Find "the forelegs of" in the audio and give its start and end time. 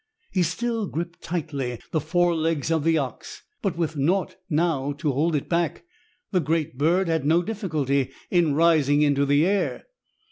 1.91-2.83